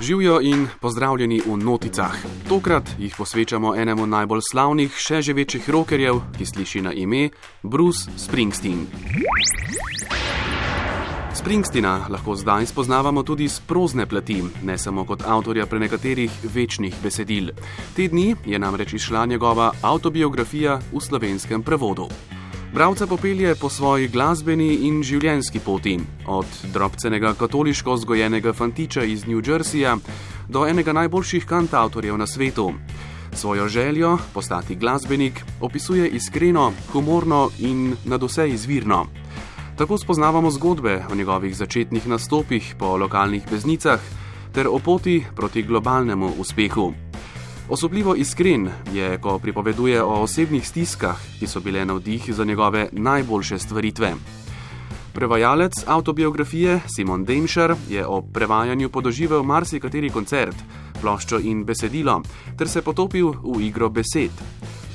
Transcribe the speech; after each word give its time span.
Živijo 0.00 0.40
in 0.40 0.68
pozdravljeni 0.80 1.40
v 1.46 1.56
noticah. 1.56 2.14
Tokrat 2.48 2.90
jih 2.98 3.14
posvečamo 3.18 3.74
enemu 3.76 4.06
najbolj 4.06 4.40
slavnih, 4.52 4.94
še 4.94 5.22
že 5.22 5.34
večjih 5.34 5.70
rokerjev, 5.70 6.20
ki 6.38 6.46
sliši 6.46 6.82
na 6.86 6.92
ime 6.92 7.30
Bruce 7.62 8.10
Springsteen. 8.16 8.86
Springsteena 11.34 12.06
lahko 12.10 12.36
zdaj 12.36 12.66
spoznavamo 12.66 13.22
tudi 13.22 13.48
z 13.48 13.60
prozne 13.66 14.06
plati, 14.06 14.42
ne 14.62 14.78
samo 14.78 15.04
kot 15.04 15.22
avtorja 15.26 15.66
prenekaterih 15.66 16.30
večnih 16.54 16.94
besedil. 17.02 17.50
Te 17.96 18.08
dni 18.08 18.36
je 18.46 18.58
namreč 18.58 18.92
išla 18.92 19.26
njegova 19.26 19.72
autobiografija 19.82 20.78
v 20.92 21.00
slovenskem 21.00 21.62
prevodu. 21.62 22.06
Bravca 22.74 23.06
popelje 23.06 23.54
po 23.54 23.68
svoji 23.68 24.08
glasbeni 24.08 24.74
in 24.84 25.00
življenjski 25.02 25.60
poti, 25.64 25.94
od 26.26 26.46
drobcenega 26.72 27.32
katoliško 27.34 27.94
vzgojenega 27.96 28.52
fantiča 28.52 29.04
iz 29.08 29.24
New 29.26 29.40
Jerseyja 29.40 29.96
do 30.48 30.66
enega 30.68 30.92
najboljših 30.92 31.46
kantautorjev 31.48 32.18
na 32.18 32.26
svetu. 32.26 32.72
Svojo 33.32 33.68
željo 33.68 34.18
postati 34.34 34.76
glasbenik 34.76 35.40
opisuje 35.60 36.08
iskreno, 36.08 36.72
humorno 36.92 37.48
in 37.58 37.96
nad 38.04 38.22
vse 38.22 38.48
izvirno. 38.48 39.06
Tako 39.78 39.98
spoznavamo 39.98 40.50
zgodbe 40.50 41.04
o 41.10 41.14
njegovih 41.14 41.56
začetnih 41.56 42.06
nastopih 42.06 42.74
po 42.78 42.96
lokalnih 42.96 43.42
beznicah 43.50 44.00
ter 44.52 44.68
o 44.68 44.78
poti 44.78 45.24
proti 45.36 45.62
globalnemu 45.62 46.32
uspehu. 46.38 47.07
Osobljivo 47.68 48.14
iskren 48.14 48.70
je, 48.92 49.18
ko 49.20 49.38
pripoveduje 49.38 50.02
o 50.02 50.22
osebnih 50.22 50.68
stiskah, 50.68 51.20
ki 51.38 51.46
so 51.46 51.60
bile 51.60 51.84
navdih 51.84 52.34
za 52.34 52.44
njegove 52.44 52.88
najboljše 52.92 53.58
stvaritve. 53.58 54.14
Prevajalec 55.12 55.72
autobiografije 55.86 56.80
Simon 56.96 57.24
Demšar 57.24 57.74
je 57.90 58.06
o 58.06 58.22
prevajanju 58.22 58.88
podoživel 58.88 59.42
marsikateri 59.42 60.10
koncert, 60.10 60.56
ploščo 61.00 61.40
in 61.44 61.64
besedilo, 61.64 62.22
ter 62.58 62.68
se 62.68 62.82
potopil 62.82 63.34
v 63.42 63.60
igro 63.66 63.88
besed. 63.88 64.32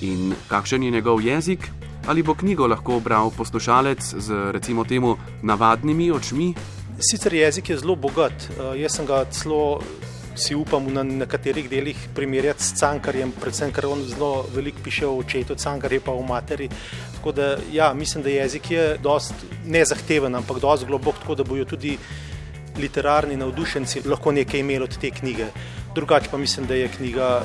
In 0.00 0.32
kakšen 0.48 0.82
je 0.82 0.90
njegov 0.90 1.20
jezik, 1.20 1.68
ali 2.06 2.22
bo 2.22 2.34
knjigo 2.34 2.66
lahko 2.66 3.00
bral 3.00 3.30
poslušalec 3.36 4.14
z 4.18 4.52
recimo 4.52 4.84
temu 4.84 5.16
navadnimi 5.42 6.10
očmi? 6.10 6.54
Sicer 6.98 7.34
jezik 7.34 7.70
je 7.70 7.78
zelo 7.78 7.96
bogat, 7.96 8.32
uh, 8.32 8.80
jaz 8.80 8.96
sem 8.96 9.06
ga 9.06 9.24
celo 9.24 9.82
si 10.34 10.54
upam 10.54 10.86
na 10.92 11.02
nekaterih 11.02 11.68
delih 11.70 12.08
primerjati 12.14 12.64
s 12.64 12.74
Cankarjem, 12.80 13.32
predvsem 13.40 13.72
ker 13.72 13.86
on 13.86 14.04
zelo 14.08 14.46
veliko 14.54 14.78
piše 14.84 15.06
o 15.06 15.16
očetu, 15.18 15.54
Cankar 15.54 15.92
je 15.92 16.00
pa 16.00 16.12
o 16.12 16.22
materi. 16.22 16.68
Tako 17.16 17.32
da 17.32 17.56
ja, 17.72 17.92
mislim, 17.94 18.24
da 18.24 18.30
jezik 18.30 18.70
je 18.70 18.98
dost 19.02 19.34
nezahteven, 19.66 20.34
ampak 20.34 20.60
dost 20.60 20.86
globok, 20.86 21.18
tako 21.20 21.34
da 21.34 21.44
bojo 21.44 21.64
tudi 21.64 21.98
literarni 22.78 23.36
navdušenci 23.36 24.02
lahko 24.08 24.32
nekaj 24.32 24.60
imeli 24.60 24.84
od 24.84 24.98
te 24.98 25.10
knjige. 25.10 25.46
Drugače 25.94 26.30
pa 26.30 26.38
mislim, 26.38 26.66
da 26.66 26.74
je 26.74 26.88
knjiga, 26.88 27.42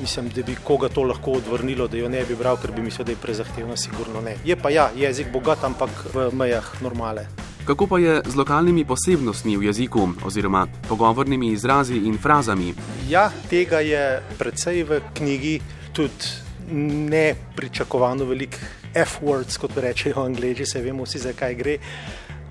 mislim, 0.00 0.28
da 0.28 0.42
bi 0.42 0.56
koga 0.64 0.88
to 0.88 1.02
lahko 1.02 1.32
odvrnilo, 1.32 1.88
da 1.88 1.96
jo 1.96 2.08
ne 2.08 2.24
bi 2.24 2.36
bral, 2.36 2.56
ker 2.56 2.72
bi 2.72 2.82
mislil, 2.82 3.04
da 3.04 3.12
je 3.12 3.22
prezahtevna, 3.22 3.76
sigurno 3.76 4.20
ne. 4.24 4.36
Je 4.44 4.56
pa 4.56 4.70
ja, 4.70 4.90
jezik 4.96 5.32
bogat, 5.32 5.64
ampak 5.64 5.90
v 6.14 6.30
mejah 6.32 6.74
normale. 6.82 7.49
Kako 7.64 7.86
pa 7.86 7.98
je 7.98 8.22
z 8.26 8.36
lokalnimi 8.36 8.84
posebnostmi 8.84 9.56
v 9.56 9.68
jeziku 9.68 10.08
oziroma 10.24 10.66
pogovornimi 10.88 11.52
izrazi 11.52 11.96
in 11.96 12.18
frazami? 12.18 12.74
Ja, 13.08 13.30
tega 13.50 13.80
je 13.84 14.22
precej 14.38 14.82
v 14.88 15.00
knjigi, 15.14 15.60
tudi 15.92 16.24
ne 16.72 17.34
pričakovano 17.56 18.24
velik 18.24 18.56
F-words, 18.94 19.58
kot 19.58 19.76
rečejo 19.76 20.24
angliži, 20.24 20.66
se 20.66 20.80
vemo 20.82 21.04
vsi, 21.04 21.18
zakaj 21.18 21.54
gre. 21.54 21.76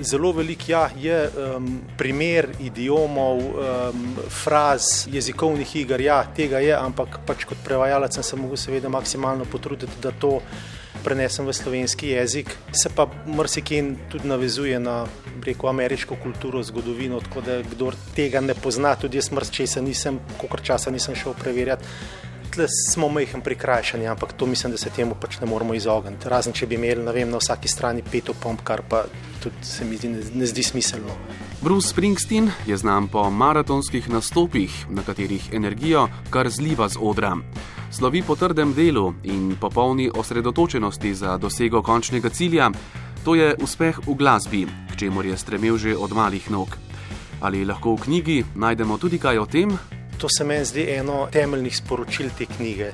Zelo 0.00 0.32
velik 0.32 0.68
ja, 0.68 0.88
je 0.98 1.28
um, 1.28 1.68
primer 1.98 2.48
idiomov, 2.60 3.38
um, 3.38 4.06
fraz, 4.28 5.06
jezikovnih 5.06 5.76
iger, 5.76 6.00
ja, 6.00 6.24
tega 6.36 6.58
je, 6.58 6.72
ampak 6.74 7.20
pač 7.26 7.44
kot 7.44 7.60
prevajalec 7.64 8.16
sem 8.16 8.26
se 8.26 8.36
mogel 8.36 8.58
seveda 8.58 8.88
maksimalno 8.88 9.44
potruditi, 9.44 10.00
da 10.02 10.10
to 10.10 10.40
prenesem 11.04 11.46
v 11.46 11.52
slovenski 11.52 12.08
jezik. 12.08 12.50
Se 12.72 12.90
pa 12.90 13.06
marsikaj 13.26 13.82
tudi 14.12 14.28
navezuje 14.28 14.80
na 14.80 15.04
reko, 15.44 15.68
ameriško 15.68 16.16
kulturo, 16.22 16.62
zgodovino, 16.62 17.20
tako 17.20 17.40
da 17.40 17.60
kdo 17.62 17.92
tega 18.16 18.40
ne 18.40 18.54
pozna, 18.54 18.94
tudi 18.96 19.20
jaz 19.20 19.30
mrzčesa 19.32 19.82
nisem, 19.84 20.20
koliko 20.38 20.62
časa 20.64 20.90
nisem 20.90 21.14
šel 21.14 21.36
preverjati. 21.38 21.84
Smo 22.92 23.08
majhen 23.10 23.42
prikrajšani, 23.42 24.06
ampak 24.06 24.32
to 24.32 24.46
mislim, 24.46 24.72
da 24.72 24.78
se 24.78 24.90
temu 24.90 25.16
pač 25.20 25.40
ne 25.40 25.46
moramo 25.50 25.74
izogniti. 25.74 26.28
Razen 26.30 26.54
če 26.54 26.68
bi 26.70 26.78
imeli 26.78 27.02
vem, 27.12 27.30
na 27.30 27.40
vsaki 27.42 27.68
strani 27.68 28.04
pet 28.06 28.30
opomb, 28.30 28.62
kar 28.62 28.84
pa 28.88 29.04
tudi 29.42 29.66
se 29.66 29.84
mi 29.84 29.98
zdi, 29.98 30.12
ne, 30.12 30.22
ne 30.34 30.46
zdi 30.46 30.62
smiselno. 30.62 31.18
Bruce 31.64 31.88
Springsteen 31.88 32.50
je 32.66 32.76
znan 32.76 33.08
po 33.08 33.30
maratonskih 33.30 34.08
nastopih, 34.10 34.86
na 34.90 35.02
katerih 35.02 35.52
energijo 35.52 36.08
kar 36.30 36.50
zliva 36.50 36.88
z 36.88 36.98
odra. 37.00 37.36
Slovi 37.90 38.22
po 38.22 38.36
trdem 38.36 38.74
delu 38.74 39.14
in 39.22 39.56
popolni 39.60 40.10
osredotočenosti 40.14 41.14
za 41.14 41.38
dosego 41.38 41.82
končnega 41.82 42.28
cilja, 42.28 42.70
to 43.24 43.34
je 43.34 43.54
uspeh 43.62 43.98
v 44.06 44.14
glasbi, 44.14 44.66
k 44.92 44.96
čemur 44.96 45.26
je 45.26 45.36
stremel 45.36 45.78
že 45.78 45.96
od 45.96 46.12
malih 46.12 46.50
nog. 46.50 46.76
Ali 47.40 47.64
lahko 47.64 47.94
v 47.96 48.00
knjigi 48.00 48.44
najdemo 48.54 48.98
tudi 48.98 49.18
kaj 49.18 49.38
o 49.38 49.46
tem? 49.46 49.72
To 50.20 50.28
se 50.28 50.44
meni 50.44 50.64
zdi 50.64 50.84
eno 51.00 51.28
temeljnih 51.32 51.76
sporočil 51.76 52.28
te 52.38 52.44
knjige. 52.44 52.92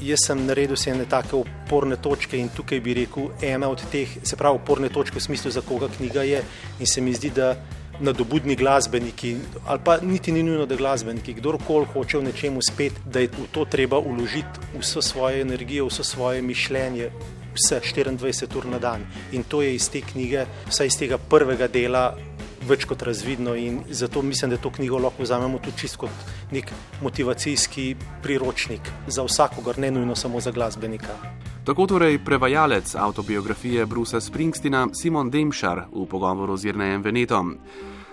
Jaz 0.00 0.24
sem 0.26 0.46
naredil 0.46 0.72
vse 0.72 0.90
ene 0.90 1.04
take 1.04 1.36
oporne 1.36 2.00
točke 2.00 2.38
in 2.40 2.48
tukaj 2.48 2.80
bi 2.80 2.94
rekel, 2.94 3.28
ena 3.42 3.68
od 3.68 3.84
teh, 3.92 4.08
se 4.22 4.36
pravi, 4.36 4.56
oporne 4.56 4.88
točke 4.88 5.20
v 5.20 5.22
smislu, 5.22 5.50
za 5.50 5.60
koga 5.60 5.88
knjiga 5.96 6.22
je. 6.22 6.40
In 6.80 6.86
se 6.86 7.00
mi 7.00 7.12
zdi, 7.12 7.30
da 7.30 7.52
nadobudni 8.00 8.56
glasbeniki, 8.56 9.36
ali 9.66 9.80
pa 9.84 9.98
niti 10.02 10.32
ni 10.32 10.42
nujno, 10.42 10.66
da 10.66 10.76
glasbeniki, 10.76 11.34
kdorkoli 11.34 11.86
hoče 11.92 12.18
v 12.18 12.24
nečem 12.24 12.56
uspeti, 12.56 13.02
da 13.04 13.20
je 13.20 13.28
v 13.28 13.48
to 13.52 13.64
treba 13.64 13.98
uložiti 13.98 14.64
vso 14.78 15.02
svojo 15.02 15.40
energijo, 15.40 15.86
vso 15.86 16.04
svoje 16.04 16.42
mišljenje, 16.42 17.10
vse 17.54 17.80
24 17.80 18.56
ur 18.56 18.66
na 18.66 18.78
dan. 18.78 19.06
In 19.32 19.42
to 19.42 19.62
je 19.62 19.74
iz 19.74 19.90
te 19.90 20.00
knjige, 20.00 20.46
vsaj 20.68 20.86
iz 20.86 20.98
tega 20.98 21.18
prvega 21.18 21.68
dela. 21.68 22.14
Več 22.68 22.84
kot 22.84 23.02
razvidno, 23.02 23.54
in 23.56 23.80
zato 23.88 24.22
mislim, 24.22 24.50
da 24.50 24.56
to 24.60 24.70
knjigo 24.70 24.98
lahko 25.00 25.22
vzamemo 25.24 25.58
tudi 25.58 25.78
čisto 25.80 26.04
kot 26.04 26.52
nek 26.52 26.68
motivacijski 27.02 27.94
priročnik 28.22 28.90
za 29.08 29.24
vsakogar, 29.24 29.78
ne 29.78 29.90
nujno 29.90 30.16
samo 30.16 30.40
za 30.40 30.52
glasbenika. 30.52 31.16
Tako 31.64 31.86
torej 31.86 32.18
prevajalec 32.24 32.94
autobiografije 32.94 33.86
Brusa 33.86 34.20
Springsteena 34.20 34.88
Simon 34.92 35.30
Demšar 35.30 35.92
v 35.92 36.06
pogovoru 36.08 36.56
z 36.56 36.64
Jrnejem 36.72 37.02
Venetom. 37.02 37.58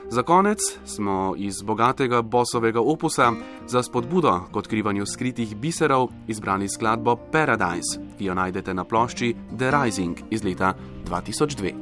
Za 0.09 0.23
konec 0.23 0.59
smo 0.85 1.33
iz 1.37 1.61
bogatega 1.63 2.21
bosovega 2.21 2.81
opusa 2.81 3.31
za 3.67 3.83
spodbudo 3.83 4.51
k 4.51 4.55
odkrivanju 4.55 5.05
skritih 5.05 5.55
biserov 5.55 6.07
izbrali 6.27 6.69
skladbo 6.69 7.15
Paradise, 7.15 7.99
ki 8.17 8.25
jo 8.25 8.33
najdete 8.35 8.73
na 8.73 8.83
plošči 8.83 9.35
The 9.57 9.71
Rising 9.71 10.19
iz 10.29 10.43
leta 10.43 10.73
2002. 11.05 11.73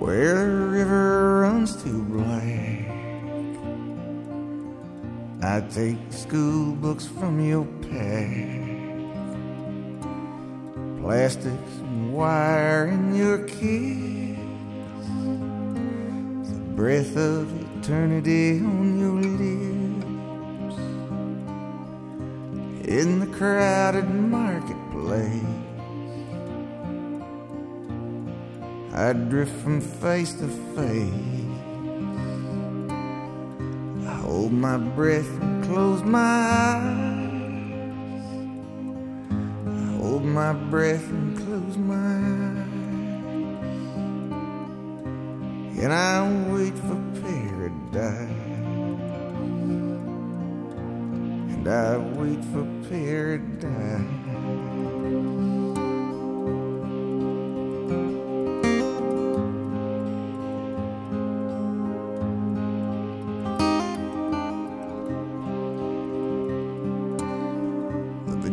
Where 0.00 0.44
the 0.44 0.68
river 0.68 1.40
runs 1.42 1.76
to 1.82 1.88
black 1.88 2.84
I 5.42 5.60
take 5.74 5.98
school 6.10 6.76
books 6.76 7.08
from 7.18 7.40
your 7.40 7.66
pack 7.82 8.65
Plastics 11.06 11.78
and 11.78 12.12
wire 12.12 12.86
in 12.86 13.14
your 13.14 13.38
kiss 13.46 15.06
The 16.50 16.58
breath 16.74 17.16
of 17.16 17.46
eternity 17.78 18.58
on 18.58 18.98
your 18.98 19.22
lips 19.22 20.76
in 22.88 23.20
the 23.20 23.28
crowded 23.28 24.10
marketplace. 24.10 25.44
I 28.92 29.12
drift 29.12 29.54
from 29.62 29.80
face 29.80 30.32
to 30.32 30.48
face. 30.74 31.12
I 34.08 34.14
hold 34.22 34.50
my 34.50 34.76
breath 34.76 35.30
and 35.40 35.64
close 35.66 36.02
my 36.02 36.18
eyes. 36.18 37.25
My 40.26 40.52
breath 40.52 41.08
and 41.08 41.36
close 41.36 41.76
my 41.76 41.94
eyes. 41.94 42.76
and 45.78 45.92
I 45.92 46.22
wait 46.50 46.74
for 46.78 47.00
paradise. 47.20 48.30
And 51.52 51.68
I 51.68 51.98
wait 51.98 52.44
for 52.46 52.66
paradise. 52.88 54.16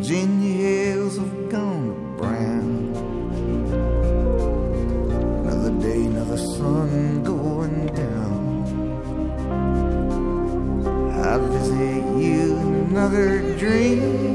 Virginia 0.03 0.51
hills 0.51 1.15
have 1.17 1.49
gone 1.49 2.17
brown. 2.17 2.91
Another 5.47 5.71
day, 5.81 6.03
another 6.07 6.37
sun 6.37 7.23
going 7.23 7.85
down. 7.95 8.65
I 11.23 11.37
visit 11.37 12.03
you, 12.21 12.57
another 12.89 13.57
dream. 13.57 14.32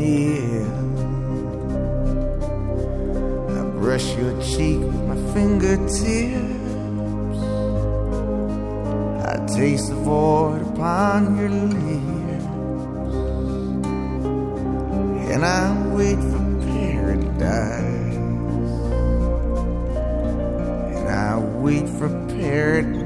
Air. 0.00 0.66
I 3.58 3.62
brush 3.78 4.16
your 4.16 4.34
cheek 4.42 4.78
with 4.80 5.02
my 5.06 5.16
fingertips. 5.34 5.98
I 9.26 9.46
taste 9.56 9.88
the 9.88 9.96
void 9.96 10.62
upon 10.62 11.36
your 11.36 11.50
lips. 11.50 12.44
And 15.32 15.44
I 15.44 15.72
wait 15.94 16.18
for 16.30 16.42
paradise. 16.66 18.14
And 20.96 21.08
I 21.08 21.38
wait 21.38 21.88
for 21.88 22.08
paradise. 22.28 22.97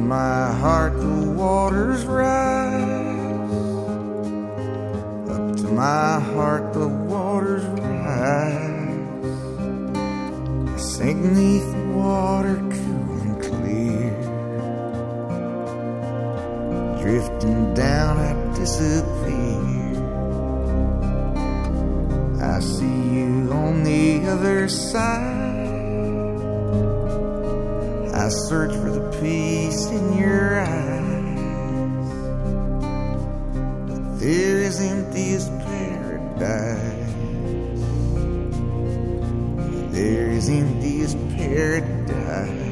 My 0.00 0.52
heart 0.52 0.98
the 0.98 1.32
waters 1.32 2.04
rise 2.04 3.50
Up 5.30 5.56
to 5.56 5.68
my 5.68 6.20
heart 6.34 6.72
the 6.72 6.88
waters 6.88 7.64
rise 7.64 8.78
I 10.68 10.76
sink 10.76 11.20
neath 11.20 11.70
the 11.72 11.86
water 11.94 12.56
cool 12.56 13.20
and 13.22 13.42
clear 13.42 14.30
drifting 17.00 17.74
down, 17.74 18.18
I 18.18 18.54
disappear. 18.54 19.40
I 22.40 22.60
see 22.60 23.02
you 23.16 23.50
on 23.52 23.82
the 23.82 24.28
other 24.28 24.68
side. 24.68 25.69
Search 28.30 28.72
for 28.72 28.90
the 28.90 29.10
peace 29.20 29.86
in 29.86 30.16
your 30.16 30.60
eyes. 30.60 32.10
But 33.88 34.20
there 34.20 34.58
is 34.60 34.80
empty 34.80 35.34
as 35.34 35.48
paradise. 35.48 37.12
There 39.92 40.30
is 40.30 40.48
empty 40.48 41.00
as 41.02 41.14
paradise. 41.36 42.69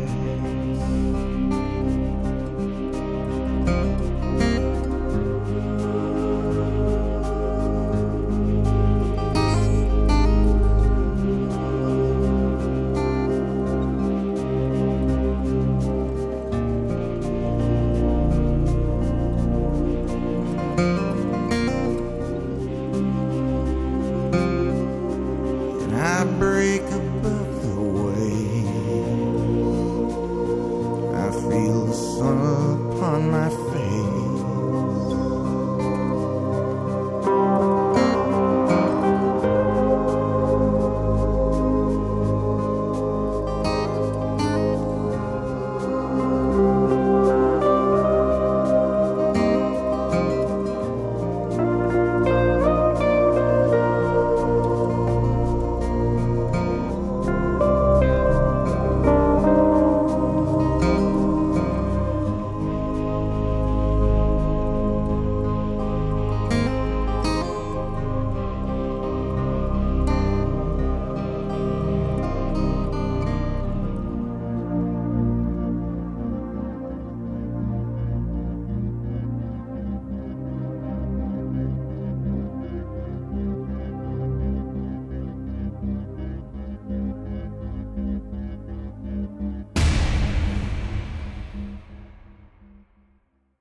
on 33.19 33.31
my 33.33 33.68